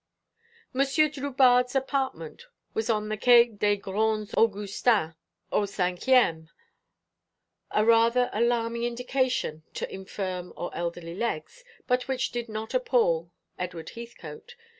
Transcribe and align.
Monsieur 0.73 1.07
Drubarde's 1.09 1.75
apartment 1.75 2.47
was 2.73 2.89
on 2.89 3.09
the 3.09 3.17
Quai 3.17 3.49
des 3.55 3.75
Grands 3.75 4.33
Augustins, 4.35 5.13
au 5.51 5.67
cinquième, 5.67 6.47
a 7.69 7.85
rather 7.85 8.31
alarming 8.33 8.83
indication 8.83 9.61
to 9.75 9.87
infirm 9.93 10.53
or 10.57 10.75
elderly 10.75 11.13
legs, 11.13 11.63
but 11.85 12.07
which 12.07 12.31
did 12.31 12.49
not 12.49 12.73
appal 12.73 13.29
Edward 13.59 13.91
Heathcote. 13.91 14.55